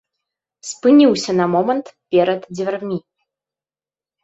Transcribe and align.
Спыніўся 0.69 1.31
на 1.41 1.45
момант 1.57 1.93
перад 2.17 2.41
дзвярмі. 2.55 2.97